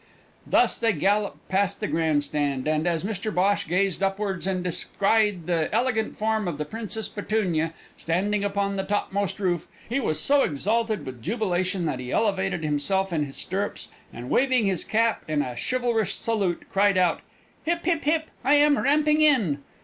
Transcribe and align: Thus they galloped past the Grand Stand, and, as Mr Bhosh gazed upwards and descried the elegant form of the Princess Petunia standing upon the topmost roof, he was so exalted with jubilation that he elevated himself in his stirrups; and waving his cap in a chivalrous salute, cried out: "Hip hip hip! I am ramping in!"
Thus 0.47 0.79
they 0.79 0.93
galloped 0.93 1.47
past 1.47 1.79
the 1.79 1.87
Grand 1.87 2.23
Stand, 2.23 2.67
and, 2.67 2.87
as 2.87 3.03
Mr 3.03 3.31
Bhosh 3.31 3.67
gazed 3.67 4.01
upwards 4.01 4.47
and 4.47 4.63
descried 4.63 5.45
the 5.45 5.71
elegant 5.71 6.17
form 6.17 6.47
of 6.47 6.57
the 6.57 6.65
Princess 6.65 7.07
Petunia 7.07 7.71
standing 7.97 8.43
upon 8.43 8.77
the 8.77 8.83
topmost 8.83 9.37
roof, 9.39 9.67
he 9.87 9.99
was 9.99 10.19
so 10.19 10.41
exalted 10.41 11.05
with 11.05 11.21
jubilation 11.21 11.85
that 11.85 11.99
he 11.99 12.11
elevated 12.11 12.63
himself 12.63 13.13
in 13.13 13.25
his 13.27 13.37
stirrups; 13.37 13.89
and 14.11 14.31
waving 14.31 14.65
his 14.65 14.83
cap 14.83 15.21
in 15.27 15.43
a 15.43 15.55
chivalrous 15.55 16.13
salute, 16.15 16.63
cried 16.71 16.97
out: 16.97 17.21
"Hip 17.65 17.85
hip 17.85 18.03
hip! 18.05 18.31
I 18.43 18.55
am 18.55 18.79
ramping 18.79 19.21
in!" 19.21 19.59